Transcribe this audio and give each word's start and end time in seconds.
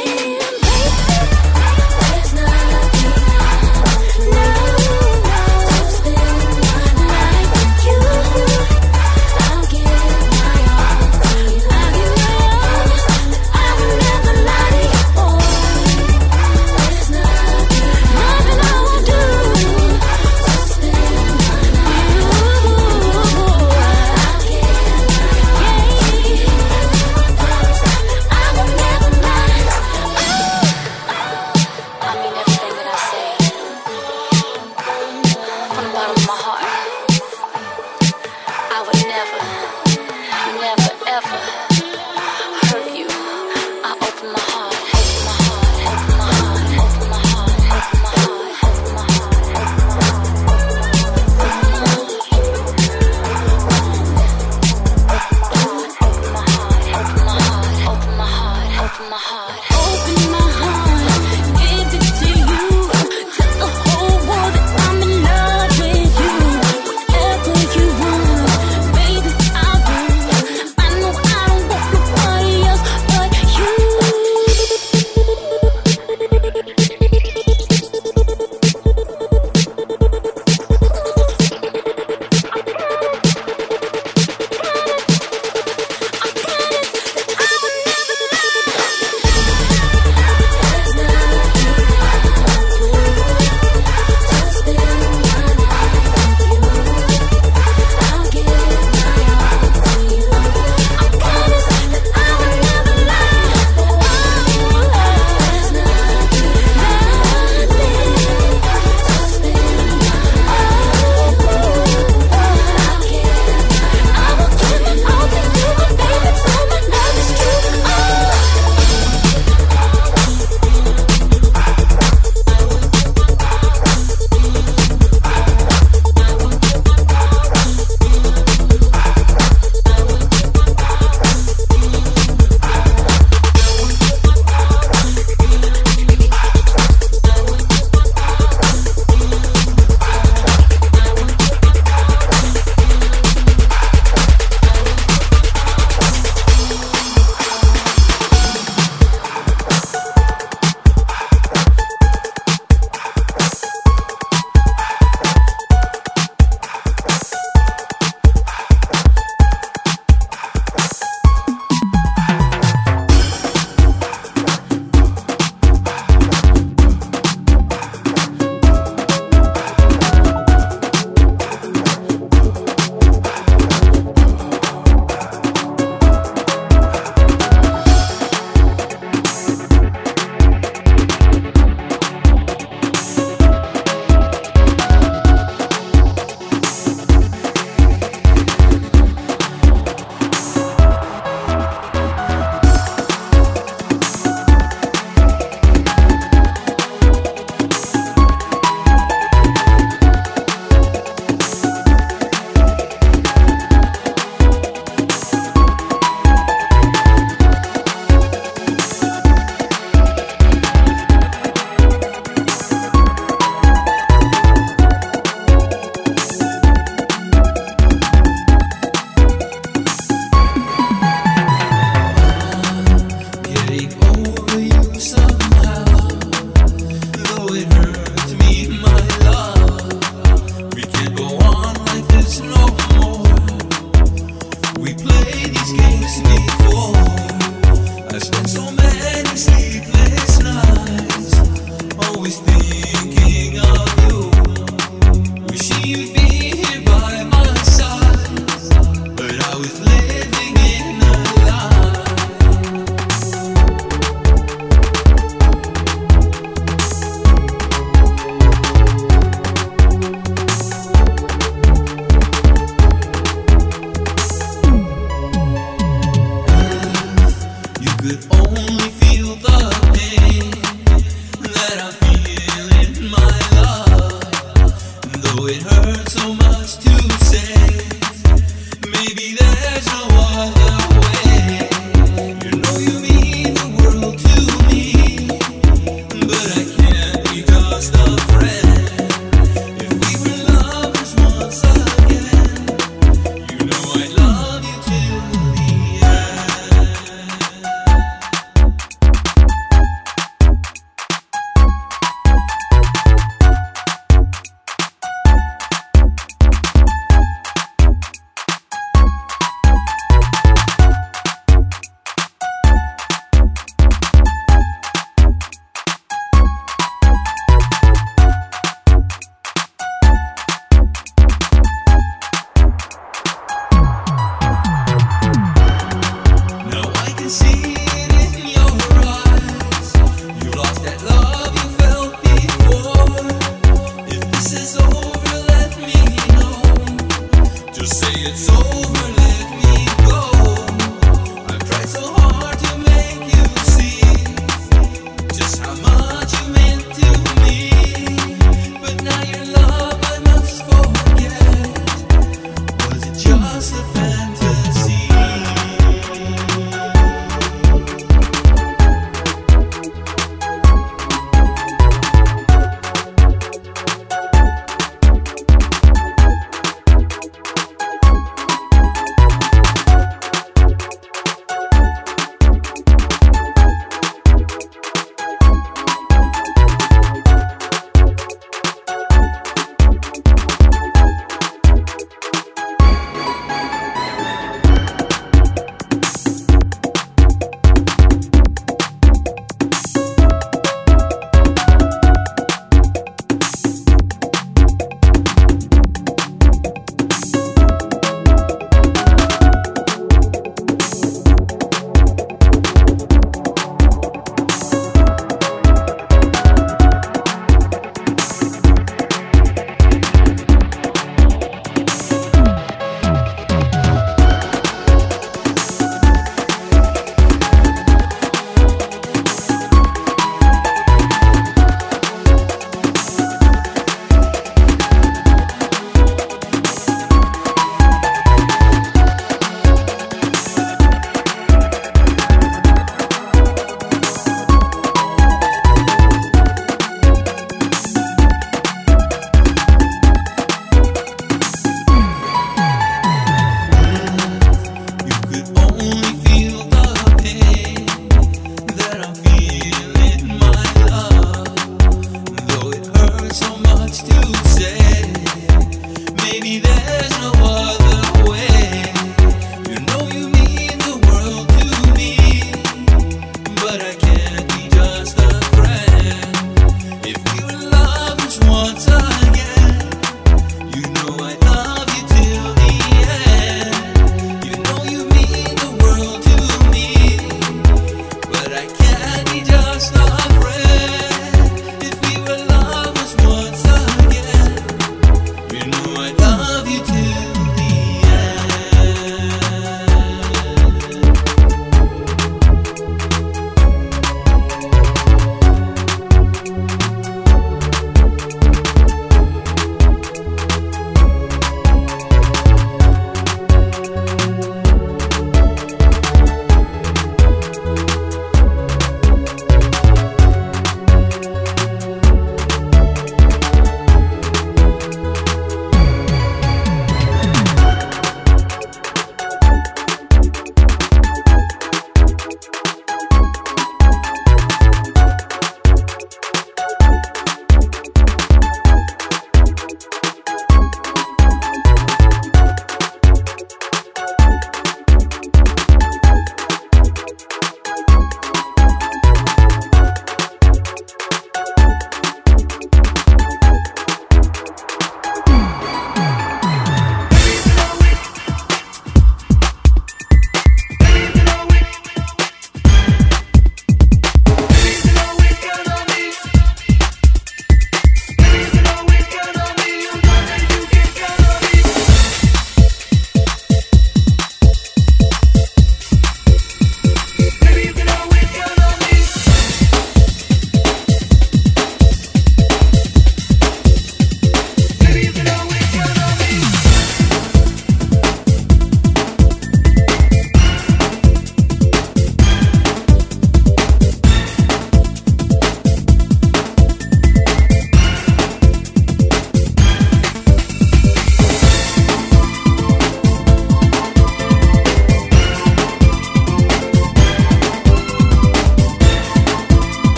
yeah. 0.00 0.41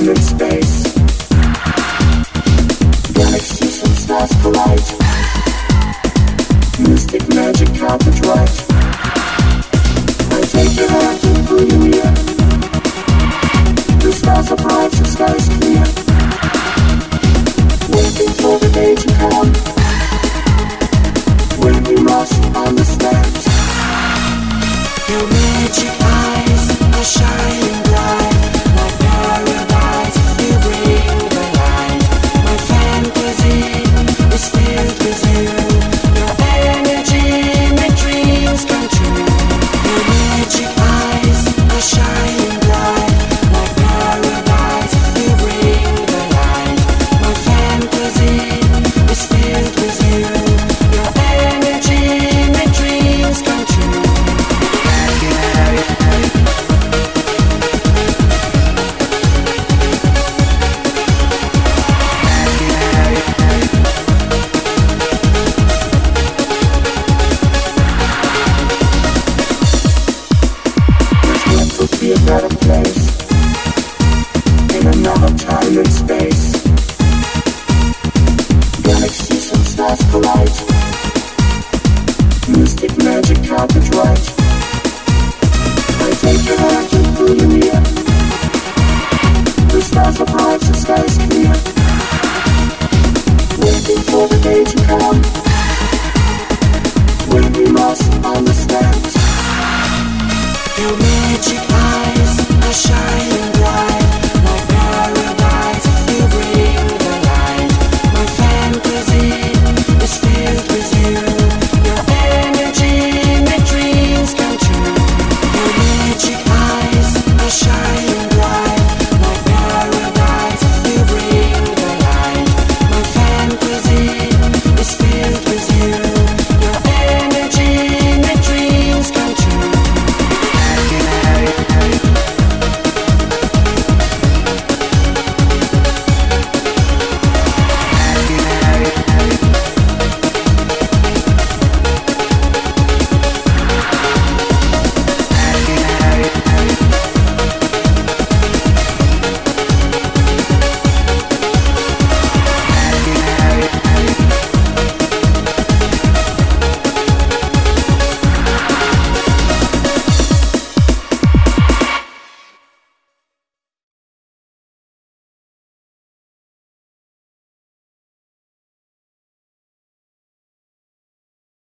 silence. 0.00 0.39